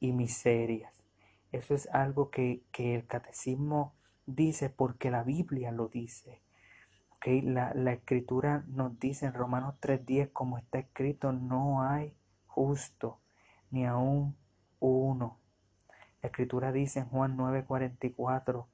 y 0.00 0.12
miserias. 0.12 1.06
Eso 1.52 1.74
es 1.74 1.88
algo 1.92 2.30
que, 2.30 2.64
el 2.76 3.06
catecismo 3.06 3.94
dice 4.26 4.70
porque 4.70 5.10
la 5.10 5.22
Biblia 5.22 5.72
lo 5.72 5.88
dice. 5.88 6.42
Okay, 7.16 7.40
la, 7.40 7.72
la 7.74 7.92
escritura 7.92 8.64
nos 8.66 8.98
dice 8.98 9.26
en 9.26 9.32
Romanos 9.32 9.74
3.10, 9.80 10.32
como 10.32 10.58
está 10.58 10.78
escrito, 10.78 11.32
no 11.32 11.82
hay 11.82 12.14
justo, 12.46 13.20
ni 13.70 13.86
aún 13.86 14.36
uno. 14.80 15.38
La 16.22 16.28
escritura 16.28 16.72
dice 16.72 17.00
en 17.00 17.06
Juan 17.06 17.36
9.44, 17.36 18.66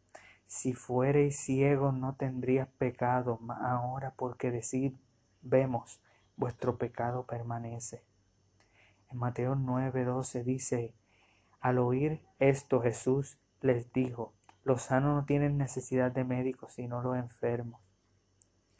si 0.46 0.74
fuereis 0.74 1.38
ciegos 1.38 1.94
no 1.94 2.14
tendrías 2.16 2.68
pecado, 2.68 3.38
mas 3.40 3.60
ahora 3.62 4.14
porque 4.16 4.50
decir 4.50 4.98
vemos, 5.40 6.00
vuestro 6.36 6.78
pecado 6.78 7.26
permanece. 7.26 8.04
En 9.10 9.18
Mateo 9.18 9.54
9:12 9.54 10.44
dice, 10.44 10.94
al 11.60 11.78
oír 11.78 12.24
esto 12.38 12.80
Jesús 12.80 13.38
les 13.60 13.92
dijo, 13.92 14.34
los 14.64 14.82
sanos 14.82 15.14
no 15.14 15.24
tienen 15.24 15.58
necesidad 15.58 16.12
de 16.12 16.24
médicos, 16.24 16.74
sino 16.74 17.02
los 17.02 17.16
enfermos. 17.16 17.80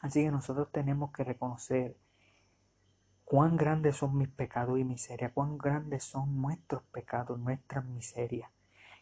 Así 0.01 0.23
que 0.25 0.31
nosotros 0.31 0.71
tenemos 0.73 1.13
que 1.13 1.25
reconocer 1.25 1.97
cuán 3.25 3.57
grandes 3.57 3.97
son 3.97 4.17
mis 4.19 4.29
pecados 4.29 4.79
y 4.79 4.85
miseria, 4.85 5.33
cuán 5.33 5.59
grandes 5.59 6.05
son 6.05 6.41
nuestros 6.41 6.83
pecados, 6.85 7.39
nuestras 7.39 7.85
miserias, 7.85 8.51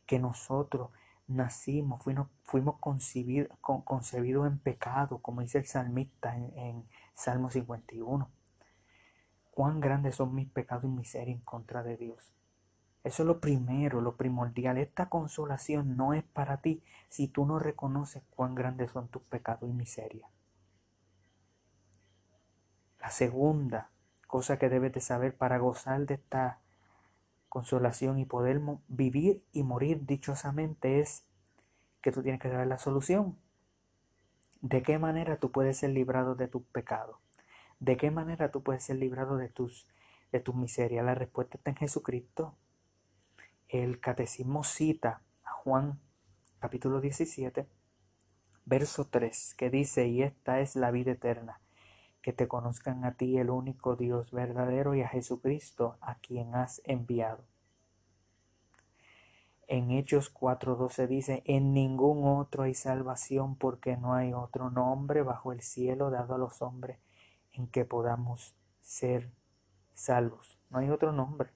que 0.06 0.18
nosotros 0.18 0.90
nacimos, 1.30 2.02
fuimos, 2.02 2.28
fuimos 2.42 2.76
concebidos 2.80 4.46
en 4.46 4.58
pecado, 4.58 5.18
como 5.18 5.40
dice 5.40 5.58
el 5.58 5.66
salmista 5.66 6.36
en, 6.36 6.84
Salmo 7.14 7.50
51. 7.50 8.30
Cuán 9.50 9.80
grandes 9.80 10.16
son 10.16 10.34
mis 10.34 10.48
pecados 10.48 10.84
y 10.84 10.88
miseria 10.88 11.34
en 11.34 11.40
contra 11.40 11.82
de 11.82 11.96
Dios. 11.96 12.32
Eso 13.04 13.22
es 13.22 13.26
lo 13.26 13.40
primero, 13.40 14.00
lo 14.00 14.16
primordial. 14.16 14.78
Esta 14.78 15.08
consolación 15.08 15.96
no 15.96 16.14
es 16.14 16.22
para 16.22 16.62
ti 16.62 16.82
si 17.08 17.28
tú 17.28 17.44
no 17.44 17.58
reconoces 17.58 18.22
cuán 18.30 18.54
grandes 18.54 18.90
son 18.90 19.08
tus 19.08 19.22
pecados 19.22 19.68
y 19.68 19.72
miseria. 19.72 20.28
La 23.00 23.10
segunda 23.10 23.90
cosa 24.26 24.58
que 24.58 24.68
debes 24.68 24.92
de 24.92 25.00
saber 25.00 25.36
para 25.36 25.58
gozar 25.58 26.06
de 26.06 26.14
esta 26.14 26.60
consolación 27.50 28.18
y 28.18 28.24
poder 28.24 28.62
vivir 28.88 29.44
y 29.52 29.62
morir 29.64 30.06
dichosamente 30.06 31.00
es 31.00 31.26
que 32.00 32.12
tú 32.12 32.22
tienes 32.22 32.40
que 32.40 32.48
saber 32.48 32.68
la 32.68 32.78
solución. 32.78 33.36
¿De 34.62 34.82
qué 34.82 34.98
manera 34.98 35.36
tú 35.36 35.50
puedes 35.52 35.76
ser 35.76 35.90
librado 35.90 36.34
de 36.34 36.48
tus 36.48 36.62
pecados? 36.62 37.16
¿De 37.80 37.96
qué 37.96 38.10
manera 38.10 38.50
tú 38.50 38.62
puedes 38.62 38.84
ser 38.84 38.96
librado 38.96 39.36
de 39.36 39.48
tus, 39.48 39.86
de 40.32 40.40
tus 40.40 40.54
miserias? 40.54 41.04
La 41.04 41.14
respuesta 41.14 41.58
está 41.58 41.70
en 41.70 41.76
Jesucristo. 41.76 42.54
El 43.68 44.00
catecismo 44.00 44.64
cita 44.64 45.22
a 45.44 45.52
Juan 45.52 45.98
capítulo 46.60 47.00
17, 47.00 47.66
verso 48.64 49.06
3, 49.06 49.54
que 49.54 49.70
dice, 49.70 50.06
y 50.06 50.22
esta 50.22 50.60
es 50.60 50.76
la 50.76 50.90
vida 50.90 51.12
eterna, 51.12 51.59
que 52.22 52.32
te 52.32 52.48
conozcan 52.48 53.04
a 53.04 53.14
ti 53.14 53.38
el 53.38 53.50
único 53.50 53.96
Dios 53.96 54.30
verdadero 54.30 54.94
y 54.94 55.02
a 55.02 55.08
Jesucristo 55.08 55.96
a 56.00 56.16
quien 56.16 56.54
has 56.54 56.82
enviado. 56.84 57.44
En 59.66 59.92
Hechos 59.92 60.34
4:12 60.34 61.06
dice, 61.06 61.42
en 61.46 61.72
ningún 61.72 62.26
otro 62.26 62.64
hay 62.64 62.74
salvación 62.74 63.54
porque 63.54 63.96
no 63.96 64.14
hay 64.14 64.32
otro 64.32 64.68
nombre 64.68 65.22
bajo 65.22 65.52
el 65.52 65.62
cielo 65.62 66.10
dado 66.10 66.34
a 66.34 66.38
los 66.38 66.60
hombres 66.60 66.98
en 67.52 67.68
que 67.68 67.84
podamos 67.84 68.56
ser 68.80 69.30
salvos. 69.92 70.58
No 70.70 70.78
hay 70.78 70.90
otro 70.90 71.12
nombre. 71.12 71.50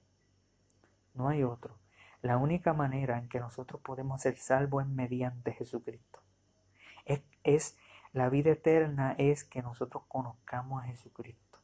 No 1.13 1.27
hay 1.27 1.43
otro. 1.43 1.77
La 2.21 2.37
única 2.37 2.73
manera 2.73 3.17
en 3.17 3.27
que 3.27 3.39
nosotros 3.39 3.81
podemos 3.81 4.21
ser 4.21 4.37
salvos 4.37 4.83
es 4.83 4.89
mediante 4.89 5.53
Jesucristo. 5.53 6.21
Es, 7.05 7.21
es 7.43 7.77
la 8.15 8.29
vida 8.29 8.51
eterna 8.51 9.13
es 9.17 9.43
que 9.43 9.61
nosotros 9.61 10.03
conozcamos 10.07 10.81
a 10.81 10.85
Jesucristo. 10.85 11.59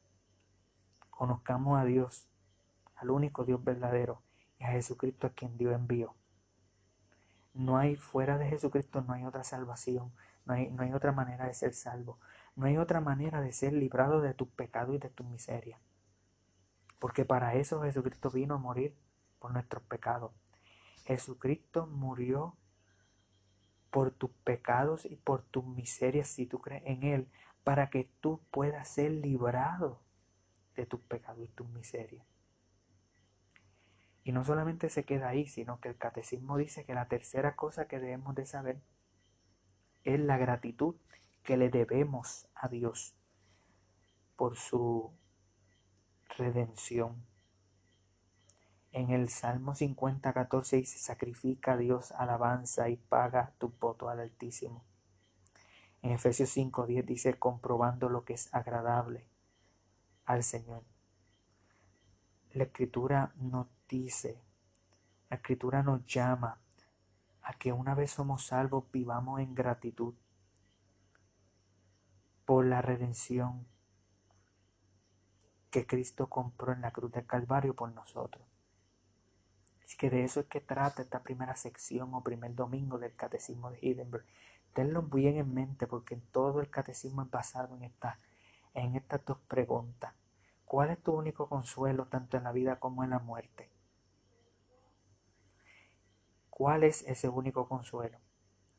Conozcamos 1.10 1.79
a 1.79 1.86
Dios, 1.86 2.27
al 2.98 3.10
único 3.10 3.46
Dios 3.46 3.63
verdadero, 3.63 4.22
y 4.60 4.65
a 4.65 4.72
Jesucristo 4.72 5.27
a 5.27 5.29
quien 5.29 5.58
Dios 5.58 5.74
envió. 5.74 6.13
No 7.53 7.77
hay 7.77 7.96
fuera 7.96 8.38
de 8.38 8.50
Jesucristo, 8.50 9.00
no 9.00 9.13
hay 9.13 9.24
otra 9.24 9.46
salvación, 9.46 10.12
no 10.43 10.53
hay, 10.53 10.70
no 10.72 10.84
hay 10.84 10.91
otra 10.91 11.13
manera 11.13 11.46
de 11.46 11.53
ser 11.53 11.74
salvo, 11.74 12.20
no 12.58 12.65
hay 12.65 12.75
otra 12.75 13.00
manera 13.00 13.39
de 13.39 13.53
ser 13.53 13.72
librado 13.72 14.20
de 14.20 14.34
tus 14.34 14.50
pecados 14.50 14.93
y 14.93 15.00
de 15.00 15.10
tus 15.10 15.25
miserias. 15.25 15.79
Porque 17.00 17.24
para 17.24 17.55
eso 17.55 17.81
Jesucristo 17.81 18.29
vino 18.29 18.55
a 18.55 18.58
morir 18.60 18.93
por 19.39 19.53
nuestros 19.53 19.84
pecados. 19.84 20.34
Jesucristo 21.05 21.88
murió 21.88 22.58
por 23.91 24.12
tus 24.12 24.31
pecados 24.43 25.05
y 25.05 25.17
por 25.17 25.43
tus 25.43 25.65
miserias 25.65 26.27
si 26.27 26.45
tú 26.45 26.60
crees 26.60 26.83
en 26.86 27.03
Él, 27.03 27.27
para 27.63 27.89
que 27.89 28.10
tú 28.21 28.41
puedas 28.50 28.88
ser 28.88 29.12
librado 29.12 30.01
de 30.75 30.86
tus 30.86 31.01
pecados 31.01 31.43
y 31.43 31.48
tus 31.50 31.69
miserias. 31.69 32.25
Y 34.24 34.31
no 34.31 34.43
solamente 34.43 34.89
se 34.89 35.03
queda 35.03 35.29
ahí, 35.29 35.48
sino 35.48 35.79
que 35.79 35.89
el 35.89 35.98
catecismo 35.98 36.57
dice 36.57 36.86
que 36.86 36.93
la 36.93 37.07
tercera 37.07 37.55
cosa 37.55 37.88
que 37.88 38.00
debemos 38.00 38.36
de 38.36 38.45
saber 38.45 38.81
es 40.03 40.19
la 40.19 40.38
gratitud 40.38 40.95
que 41.43 41.57
le 41.57 41.69
debemos 41.69 42.48
a 42.55 42.67
Dios 42.67 43.15
por 44.36 44.55
su 44.55 45.12
redención. 46.38 47.25
En 48.93 49.10
el 49.10 49.29
Salmo 49.29 49.74
50, 49.74 50.33
14 50.33 50.77
dice, 50.77 51.00
sacrifica 51.00 51.74
a 51.74 51.77
Dios 51.77 52.12
alabanza 52.12 52.89
y 52.89 52.98
paga 52.98 53.53
tu 53.57 53.69
voto 53.79 54.10
al 54.10 54.19
Altísimo. 54.19 54.83
En 56.01 56.12
Efesios 56.12 56.50
5, 56.50 56.88
10 56.88 57.05
dice, 57.05 57.39
comprobando 57.39 58.10
lo 58.10 58.25
que 58.25 58.33
es 58.33 58.53
agradable 58.53 59.25
al 60.25 60.43
Señor. 60.43 60.83
La 62.51 62.65
Escritura 62.65 63.31
nos 63.38 63.67
dice, 63.88 64.41
la 65.29 65.38
Escritura 65.38 65.83
nos 65.83 66.05
llama 66.05 66.60
a 67.43 67.53
que 67.53 67.71
una 67.71 67.95
vez 67.95 68.12
somos 68.12 68.45
salvos 68.48 68.91
vivamos 68.91 69.39
en 69.39 69.55
gratitud 69.55 70.13
por 72.45 72.65
la 72.65 72.81
redención 72.81 73.65
que 75.69 75.88
Cristo 75.88 76.27
compró 76.27 76.74
en 76.74 76.81
la 76.81 76.91
cruz 76.91 77.12
del 77.13 77.25
Calvario 77.25 77.74
por 77.74 77.89
nosotros. 77.93 78.50
Así 79.91 79.98
que 79.98 80.10
de 80.10 80.24
eso 80.24 80.39
es 80.39 80.45
que 80.45 80.62
trata 80.62 81.01
esta 81.01 81.21
primera 81.21 81.53
sección 81.57 82.13
o 82.13 82.24
primer 82.24 82.55
domingo 82.55 82.98
del 82.98 83.13
Catecismo 83.13 83.71
de 83.71 83.79
Hindenburg. 83.81 84.24
Tenlo 84.71 85.01
bien 85.01 85.36
en 85.36 85.53
mente 85.53 85.86
porque 85.86 86.15
todo 86.15 86.62
el 86.62 86.69
catecismo 86.69 87.24
es 87.24 87.29
basado 87.29 87.75
en, 87.75 87.83
esta, 87.83 88.17
en 88.74 88.95
estas 88.95 89.25
dos 89.25 89.38
preguntas. 89.50 90.13
¿Cuál 90.63 90.91
es 90.91 91.03
tu 91.03 91.12
único 91.12 91.50
consuelo 91.50 92.05
tanto 92.05 92.38
en 92.38 92.45
la 92.45 92.53
vida 92.53 92.79
como 92.79 93.03
en 93.03 93.10
la 93.10 93.19
muerte? 93.19 93.69
¿Cuál 96.50 96.86
es 96.86 97.01
ese 97.01 97.27
único 97.27 97.67
consuelo? 97.67 98.17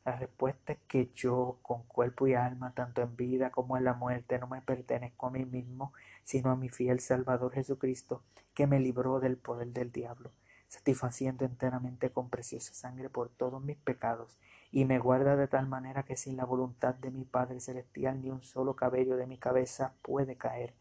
La 0.05 0.15
respuesta 0.15 0.73
es 0.73 0.79
que 0.87 1.11
yo, 1.13 1.59
con 1.61 1.83
cuerpo 1.83 2.25
y 2.25 2.33
alma, 2.33 2.73
tanto 2.73 3.03
en 3.03 3.15
vida 3.15 3.51
como 3.51 3.77
en 3.77 3.83
la 3.83 3.93
muerte, 3.93 4.39
no 4.39 4.47
me 4.47 4.63
pertenezco 4.63 5.27
a 5.27 5.29
mí 5.29 5.45
mismo, 5.45 5.93
sino 6.23 6.49
a 6.49 6.55
mi 6.55 6.69
fiel 6.69 7.01
Salvador 7.01 7.53
Jesucristo, 7.53 8.23
que 8.55 8.65
me 8.65 8.79
libró 8.79 9.19
del 9.19 9.37
poder 9.37 9.67
del 9.67 9.91
diablo, 9.91 10.31
satisfaciendo 10.73 11.45
enteramente 11.45 12.11
con 12.11 12.31
preciosa 12.31 12.73
sangre 12.73 13.07
por 13.07 13.29
todos 13.29 13.63
mis 13.63 13.77
pecados, 13.77 14.39
y 14.71 14.85
me 14.85 14.97
guarda 14.97 15.35
de 15.35 15.47
tal 15.47 15.67
manera 15.67 16.01
que 16.01 16.17
sin 16.17 16.35
la 16.35 16.45
voluntad 16.45 16.95
de 16.95 17.11
mi 17.11 17.25
Padre 17.25 17.59
Celestial 17.59 18.19
ni 18.19 18.31
un 18.31 18.41
solo 18.41 18.75
cabello 18.75 19.15
de 19.15 19.27
mi 19.27 19.37
cabeza 19.37 19.93
puede 20.01 20.35
caer. 20.35 20.73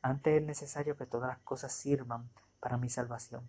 Antes 0.00 0.40
es 0.40 0.46
necesario 0.46 0.96
que 0.96 1.06
todas 1.06 1.28
las 1.28 1.38
cosas 1.40 1.72
sirvan 1.72 2.30
para 2.60 2.76
mi 2.76 2.88
salvación. 2.88 3.48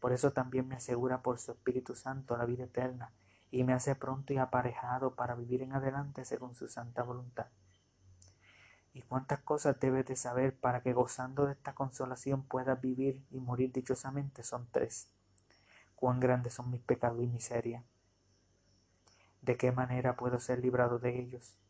Por 0.00 0.12
eso 0.12 0.32
también 0.32 0.68
me 0.68 0.74
asegura 0.74 1.22
por 1.22 1.38
su 1.38 1.52
Espíritu 1.52 1.94
Santo 1.94 2.36
la 2.36 2.44
vida 2.44 2.64
eterna, 2.64 3.10
y 3.50 3.64
me 3.64 3.72
hace 3.72 3.94
pronto 3.94 4.34
y 4.34 4.36
aparejado 4.36 5.14
para 5.14 5.34
vivir 5.34 5.62
en 5.62 5.72
adelante 5.72 6.26
según 6.26 6.54
su 6.54 6.68
santa 6.68 7.02
voluntad. 7.02 7.46
Y 8.92 9.00
cuántas 9.00 9.40
cosas 9.40 9.80
debes 9.80 10.04
de 10.04 10.16
saber 10.16 10.54
para 10.54 10.82
que 10.82 10.92
gozando 10.92 11.46
de 11.46 11.52
esta 11.52 11.74
consolación 11.74 12.42
puedas 12.42 12.78
vivir 12.82 13.24
y 13.30 13.40
morir 13.40 13.72
dichosamente 13.72 14.42
son 14.42 14.68
tres. 14.70 15.08
Cuán 16.02 16.18
grandes 16.18 16.54
son 16.54 16.68
mis 16.68 16.80
pecados 16.80 17.22
y 17.22 17.28
miseria. 17.28 17.84
De 19.40 19.56
qué 19.56 19.70
manera 19.70 20.16
puedo 20.16 20.40
ser 20.40 20.58
librado 20.58 20.98
de 20.98 21.16
ellos. 21.16 21.60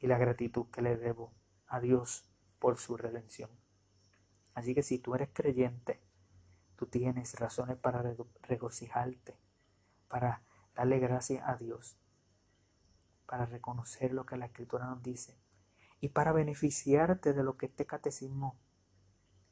Y 0.00 0.08
la 0.08 0.18
gratitud 0.18 0.66
que 0.72 0.82
le 0.82 0.96
debo 0.96 1.32
a 1.68 1.78
Dios 1.78 2.28
por 2.58 2.78
su 2.78 2.96
redención. 2.96 3.48
Así 4.54 4.74
que 4.74 4.82
si 4.82 4.98
tú 4.98 5.14
eres 5.14 5.28
creyente, 5.32 6.00
tú 6.74 6.86
tienes 6.86 7.38
razones 7.38 7.76
para 7.76 8.02
regocijarte 8.42 9.38
para 10.08 10.42
darle 10.74 10.98
gracias 10.98 11.44
a 11.46 11.54
Dios, 11.54 11.96
para 13.26 13.46
reconocer 13.46 14.12
lo 14.12 14.26
que 14.26 14.36
la 14.36 14.46
Escritura 14.46 14.86
nos 14.86 15.00
dice 15.04 15.38
y 16.00 16.08
para 16.08 16.32
beneficiarte 16.32 17.34
de 17.34 17.44
lo 17.44 17.56
que 17.56 17.66
este 17.66 17.86
catecismo 17.86 18.58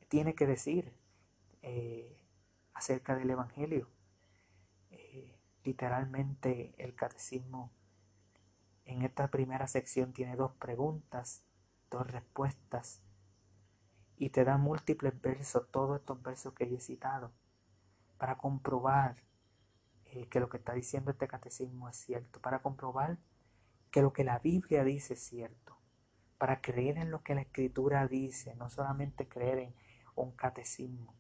tiene 0.09 0.35
que 0.35 0.49
decir 0.49 0.93
eh, 1.63 2.24
acerca 2.75 3.17
del 3.17 3.31
Evangelio. 3.31 3.89
Eh, 4.91 5.39
literalmente 5.65 6.75
el 6.79 6.95
catecismo 6.95 7.73
en 8.85 9.03
esta 9.03 9.29
primera 9.29 9.67
sección 9.67 10.13
tiene 10.13 10.37
dos 10.37 10.53
preguntas, 10.57 11.45
dos 11.91 12.07
respuestas 12.07 13.03
y 14.17 14.31
te 14.31 14.45
da 14.45 14.59
múltiples 14.59 15.21
versos, 15.21 15.71
todos 15.71 16.01
estos 16.01 16.23
versos 16.23 16.55
que 16.55 16.65
he 16.65 16.81
citado, 16.81 17.33
para 18.19 18.37
comprobar 18.37 19.17
eh, 20.05 20.29
que 20.29 20.41
lo 20.41 20.49
que 20.49 20.59
está 20.59 20.75
diciendo 20.75 21.11
este 21.11 21.27
catecismo 21.27 21.89
es 21.89 21.97
cierto, 21.97 22.41
para 22.41 22.61
comprobar 22.63 23.19
que 23.91 24.03
lo 24.03 24.13
que 24.13 24.25
la 24.25 24.39
Biblia 24.39 24.85
dice 24.85 25.15
es 25.15 25.21
cierto, 25.21 25.79
para 26.39 26.61
creer 26.61 26.99
en 26.99 27.11
lo 27.11 27.23
que 27.23 27.35
la 27.35 27.41
Escritura 27.43 28.07
dice, 28.07 28.55
no 28.57 28.69
solamente 28.69 29.29
creer 29.29 29.59
en 29.59 29.75
un 30.15 30.33
catecismo. 30.33 31.15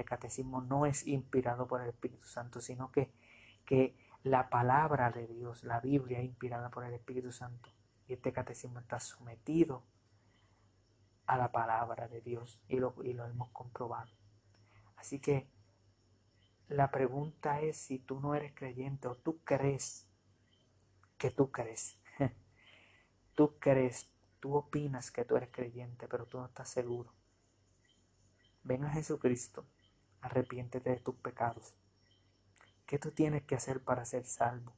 Este 0.00 0.08
catecismo 0.08 0.62
no 0.62 0.86
es 0.86 1.06
inspirado 1.06 1.68
por 1.68 1.82
el 1.82 1.90
Espíritu 1.90 2.26
Santo, 2.26 2.62
sino 2.62 2.90
que, 2.90 3.12
que 3.66 3.94
la 4.22 4.48
palabra 4.48 5.10
de 5.10 5.26
Dios, 5.26 5.62
la 5.62 5.78
Biblia, 5.78 6.20
es 6.20 6.24
inspirada 6.24 6.70
por 6.70 6.86
el 6.86 6.94
Espíritu 6.94 7.32
Santo. 7.32 7.68
Y 8.08 8.14
este 8.14 8.32
catecismo 8.32 8.80
está 8.80 8.98
sometido 8.98 9.84
a 11.26 11.36
la 11.36 11.52
palabra 11.52 12.08
de 12.08 12.22
Dios 12.22 12.62
y 12.66 12.76
lo, 12.76 12.94
y 13.04 13.12
lo 13.12 13.26
hemos 13.26 13.50
comprobado. 13.50 14.10
Así 14.96 15.20
que 15.20 15.50
la 16.68 16.90
pregunta 16.90 17.60
es 17.60 17.76
si 17.76 17.98
tú 17.98 18.20
no 18.20 18.34
eres 18.34 18.54
creyente 18.54 19.06
o 19.06 19.16
tú 19.16 19.42
crees 19.44 20.08
que 21.18 21.30
tú 21.30 21.50
crees. 21.50 22.00
tú 23.34 23.58
crees, 23.58 24.10
tú 24.40 24.54
opinas 24.54 25.10
que 25.10 25.26
tú 25.26 25.36
eres 25.36 25.50
creyente, 25.52 26.08
pero 26.08 26.24
tú 26.24 26.38
no 26.38 26.46
estás 26.46 26.70
seguro. 26.70 27.12
Ven 28.62 28.84
a 28.84 28.90
Jesucristo, 28.92 29.66
arrepiéntete 30.20 30.90
de 30.90 31.00
tus 31.00 31.16
pecados. 31.16 31.76
¿Qué 32.86 32.98
tú 32.98 33.10
tienes 33.12 33.42
que 33.44 33.54
hacer 33.54 33.82
para 33.82 34.04
ser 34.04 34.24
salvo? 34.26 34.76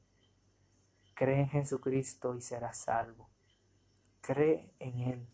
Cree 1.14 1.40
en 1.40 1.48
Jesucristo 1.48 2.34
y 2.36 2.42
serás 2.42 2.78
salvo. 2.78 3.30
Cree 4.20 4.74
en 4.78 5.00
Él. 5.00 5.28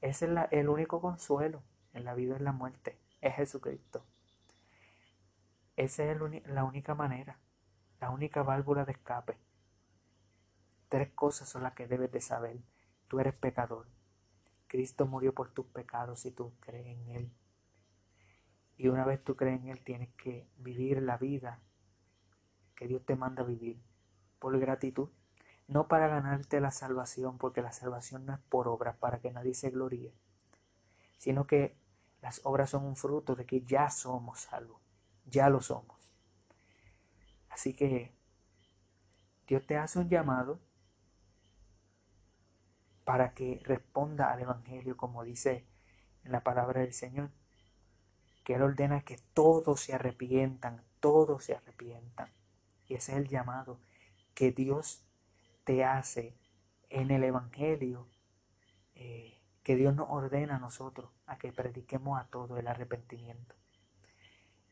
Ese 0.00 0.26
es 0.26 0.32
el 0.50 0.68
único 0.68 1.00
consuelo 1.00 1.62
en 1.92 2.04
la 2.04 2.14
vida 2.14 2.34
y 2.34 2.38
en 2.38 2.44
la 2.44 2.52
muerte. 2.52 2.98
Es 3.20 3.34
Jesucristo. 3.34 4.04
Esa 5.76 6.04
es 6.04 6.18
la 6.46 6.64
única 6.64 6.94
manera, 6.94 7.38
la 8.00 8.10
única 8.10 8.42
válvula 8.42 8.84
de 8.84 8.92
escape. 8.92 9.38
Tres 10.88 11.10
cosas 11.14 11.48
son 11.48 11.62
las 11.62 11.74
que 11.74 11.86
debes 11.86 12.12
de 12.12 12.20
saber. 12.20 12.58
Tú 13.08 13.18
eres 13.20 13.34
pecador. 13.34 13.86
Cristo 14.66 15.06
murió 15.06 15.34
por 15.34 15.52
tus 15.52 15.66
pecados 15.66 16.26
y 16.26 16.32
tú 16.32 16.52
crees 16.60 16.86
en 16.86 17.08
Él. 17.08 17.32
Y 18.80 18.88
una 18.88 19.04
vez 19.04 19.22
tú 19.22 19.36
crees 19.36 19.60
en 19.60 19.68
Él, 19.68 19.84
tienes 19.84 20.08
que 20.14 20.48
vivir 20.56 21.02
la 21.02 21.18
vida 21.18 21.60
que 22.74 22.88
Dios 22.88 23.04
te 23.04 23.14
manda 23.14 23.42
vivir 23.42 23.78
por 24.38 24.58
gratitud. 24.58 25.10
No 25.68 25.86
para 25.86 26.08
ganarte 26.08 26.62
la 26.62 26.70
salvación, 26.70 27.36
porque 27.36 27.60
la 27.60 27.72
salvación 27.72 28.24
no 28.24 28.32
es 28.32 28.40
por 28.48 28.68
obras, 28.68 28.96
para 28.96 29.20
que 29.20 29.32
nadie 29.32 29.52
se 29.52 29.68
gloríe, 29.68 30.14
sino 31.18 31.46
que 31.46 31.76
las 32.22 32.40
obras 32.44 32.70
son 32.70 32.86
un 32.86 32.96
fruto 32.96 33.36
de 33.36 33.44
que 33.44 33.60
ya 33.60 33.90
somos 33.90 34.40
salvos 34.40 34.80
ya 35.26 35.50
lo 35.50 35.60
somos. 35.60 36.14
Así 37.50 37.74
que 37.74 38.14
Dios 39.46 39.66
te 39.66 39.76
hace 39.76 39.98
un 39.98 40.08
llamado 40.08 40.58
para 43.04 43.34
que 43.34 43.60
responda 43.62 44.32
al 44.32 44.40
Evangelio 44.40 44.96
como 44.96 45.22
dice 45.22 45.66
en 46.24 46.32
la 46.32 46.42
palabra 46.42 46.80
del 46.80 46.94
Señor, 46.94 47.30
que 48.44 48.54
Él 48.54 48.62
ordena 48.62 49.02
que 49.02 49.18
todos 49.34 49.80
se 49.80 49.94
arrepientan, 49.94 50.82
todos 51.00 51.44
se 51.44 51.54
arrepientan. 51.54 52.30
Y 52.86 52.94
ese 52.94 53.12
es 53.12 53.18
el 53.18 53.28
llamado 53.28 53.80
que 54.34 54.52
Dios 54.52 55.04
te 55.64 55.84
hace 55.84 56.36
en 56.88 57.10
el 57.10 57.24
Evangelio, 57.24 58.08
eh, 58.94 59.40
que 59.62 59.76
Dios 59.76 59.94
nos 59.94 60.08
ordena 60.10 60.56
a 60.56 60.60
nosotros 60.60 61.10
a 61.26 61.38
que 61.38 61.52
prediquemos 61.52 62.18
a 62.18 62.24
todo 62.26 62.58
el 62.58 62.66
arrepentimiento. 62.66 63.54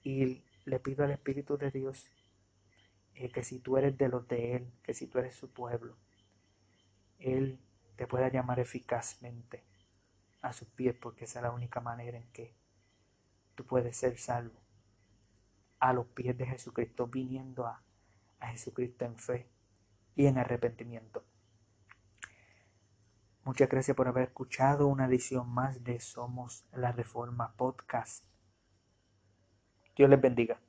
Y 0.03 0.45
le 0.65 0.81
pido 0.81 1.05
al 1.05 1.11
Espíritu 1.11 1.57
de 1.57 1.71
Dios 1.71 2.11
eh, 3.15 3.31
que 3.31 3.43
si 3.43 3.59
tú 3.59 3.77
eres 3.77 3.97
de 3.99 4.09
los 4.09 4.27
de 4.29 4.57
Él, 4.57 4.73
que 4.83 4.95
si 4.95 5.07
tú 5.07 5.19
eres 5.19 5.35
su 5.35 5.53
pueblo, 5.53 5.97
Él 7.19 7.61
te 7.97 8.07
pueda 8.07 8.29
llamar 8.29 8.61
eficazmente 8.61 9.65
a 10.41 10.53
sus 10.53 10.69
pies, 10.69 10.95
porque 10.95 11.25
esa 11.25 11.41
es 11.41 11.43
la 11.43 11.51
única 11.51 11.81
manera 11.81 12.17
en 12.17 12.31
que 12.33 12.55
tú 13.59 13.67
puedes 13.67 13.97
ser 13.97 14.17
salvo. 14.19 14.55
A 15.81 15.93
los 15.93 16.07
pies 16.07 16.39
de 16.39 16.47
Jesucristo, 16.47 17.09
viniendo 17.09 17.67
a, 17.67 17.83
a 18.39 18.47
Jesucristo 18.53 19.05
en 19.05 19.19
fe 19.19 19.49
y 20.15 20.27
en 20.27 20.39
arrepentimiento. 20.39 21.25
Muchas 23.43 23.69
gracias 23.69 23.97
por 23.97 24.07
haber 24.07 24.29
escuchado 24.29 24.87
una 24.87 25.07
edición 25.07 25.49
más 25.49 25.83
de 25.83 25.99
Somos 25.99 26.67
la 26.73 26.93
Reforma 26.93 27.53
Podcast. 27.57 28.25
Dios 29.97 30.09
les 30.09 30.21
bendiga. 30.21 30.61